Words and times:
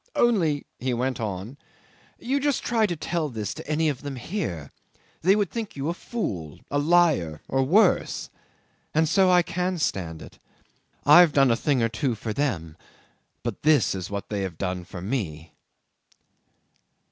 "Only," 0.15 0.65
he 0.79 0.95
went 0.95 1.19
on, 1.19 1.59
"you 2.17 2.39
just 2.39 2.63
try 2.63 2.87
to 2.87 2.95
tell 2.95 3.29
this 3.29 3.53
to 3.53 3.67
any 3.67 3.87
of 3.87 4.01
them 4.01 4.15
here. 4.15 4.71
They 5.21 5.35
would 5.35 5.51
think 5.51 5.75
you 5.75 5.89
a 5.89 5.93
fool, 5.93 6.59
a 6.71 6.79
liar, 6.79 7.43
or 7.47 7.61
worse. 7.61 8.31
And 8.95 9.07
so 9.07 9.29
I 9.29 9.43
can 9.43 9.77
stand 9.77 10.23
it. 10.23 10.39
I've 11.05 11.33
done 11.33 11.51
a 11.51 11.55
thing 11.55 11.83
or 11.83 11.89
two 11.89 12.15
for 12.15 12.33
them, 12.33 12.75
but 13.43 13.61
this 13.61 13.93
is 13.93 14.09
what 14.09 14.29
they 14.29 14.41
have 14.41 14.57
done 14.57 14.85
for 14.85 15.03
me." 15.03 15.53